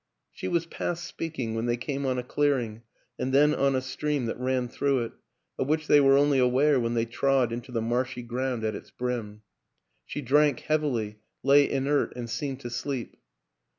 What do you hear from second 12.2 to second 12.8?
seemed to